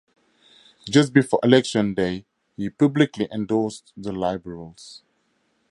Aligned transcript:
Just 0.89 1.13
before 1.13 1.39
election 1.43 1.93
day, 1.93 2.25
he 2.57 2.71
publicly 2.71 3.27
endorsed 3.31 3.93
the 3.95 4.11
Liberals. 4.11 5.03